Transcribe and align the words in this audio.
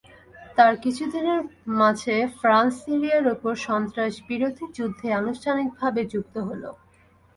তার 0.57 0.73
কিছুদিনের 0.83 1.39
মাঝে 1.79 2.15
ফ্রান্স 2.39 2.73
সিরিয়ার 2.83 3.25
ওপর 3.33 3.53
সন্ত্রাসবিরোধী 3.67 4.65
যুদ্ধে 4.77 5.07
আনুষ্ঠানিকভাবে 5.19 6.01
যুক্ত 6.13 6.35
হলো। 6.47 6.69